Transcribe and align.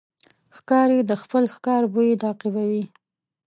ښکاري 0.57 0.99
د 1.09 1.11
خپل 1.21 1.43
ښکار 1.55 1.83
بوی 1.93 2.19
تعقیبوي. 2.23 2.83